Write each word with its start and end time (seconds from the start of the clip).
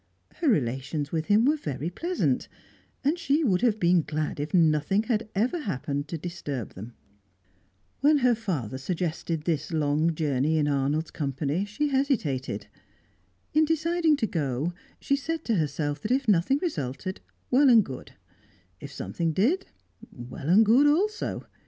Her 0.37 0.49
relations 0.49 1.11
with 1.11 1.27
him 1.27 1.45
were 1.45 1.55
very 1.57 1.91
pleasant, 1.91 2.47
and 3.03 3.19
she 3.19 3.43
would 3.43 3.61
have 3.61 3.79
been 3.79 4.01
glad 4.01 4.39
if 4.39 4.51
nothing 4.51 5.03
had 5.03 5.29
ever 5.35 5.59
happened 5.59 6.07
to 6.07 6.17
disturb 6.17 6.73
them. 6.73 6.95
When 7.99 8.17
her 8.25 8.33
father 8.33 8.79
suggested 8.79 9.43
this 9.43 9.71
long 9.71 10.15
journey 10.15 10.57
in 10.57 10.67
Arnold's 10.67 11.11
company, 11.11 11.65
she 11.65 11.89
hesitated. 11.89 12.65
In 13.53 13.63
deciding 13.63 14.17
to 14.17 14.25
go, 14.25 14.73
she 14.99 15.15
said 15.15 15.45
to 15.45 15.53
herself 15.57 16.01
that 16.01 16.09
if 16.09 16.27
nothing 16.27 16.57
resulted, 16.63 17.21
well 17.51 17.69
and 17.69 17.85
good; 17.85 18.13
if 18.79 18.91
something 18.91 19.33
did, 19.33 19.67
well 20.11 20.49
and 20.49 20.65
good 20.65 20.87
also. 20.87 21.45